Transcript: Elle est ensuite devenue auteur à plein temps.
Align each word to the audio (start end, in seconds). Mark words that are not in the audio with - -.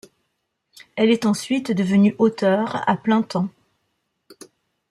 Elle 0.95 1.11
est 1.11 1.27
ensuite 1.27 1.71
devenue 1.71 2.15
auteur 2.17 2.81
à 2.89 2.97
plein 2.97 3.21
temps. 3.21 3.49